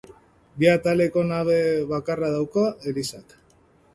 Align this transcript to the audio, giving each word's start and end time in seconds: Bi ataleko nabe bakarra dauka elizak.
Bi 0.61 0.67
ataleko 0.69 1.25
nabe 1.33 1.59
bakarra 1.93 2.31
dauka 2.39 2.63
elizak. 2.93 3.37